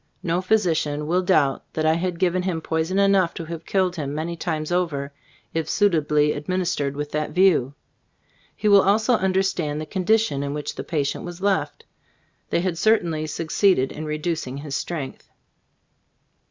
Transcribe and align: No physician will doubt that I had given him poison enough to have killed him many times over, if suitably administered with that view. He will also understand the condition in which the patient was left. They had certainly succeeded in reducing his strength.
No 0.23 0.41
physician 0.41 1.05
will 1.05 1.21
doubt 1.21 1.63
that 1.73 1.85
I 1.85 1.93
had 1.93 2.17
given 2.17 2.41
him 2.41 2.59
poison 2.59 2.97
enough 2.97 3.35
to 3.35 3.45
have 3.45 3.67
killed 3.67 3.97
him 3.97 4.15
many 4.15 4.35
times 4.35 4.71
over, 4.71 5.13
if 5.53 5.69
suitably 5.69 6.31
administered 6.33 6.95
with 6.97 7.11
that 7.11 7.33
view. 7.35 7.75
He 8.55 8.67
will 8.67 8.81
also 8.81 9.13
understand 9.13 9.79
the 9.79 9.85
condition 9.85 10.41
in 10.41 10.55
which 10.55 10.73
the 10.73 10.83
patient 10.83 11.23
was 11.23 11.39
left. 11.39 11.85
They 12.49 12.61
had 12.61 12.79
certainly 12.79 13.27
succeeded 13.27 13.91
in 13.91 14.05
reducing 14.05 14.57
his 14.57 14.75
strength. 14.75 15.29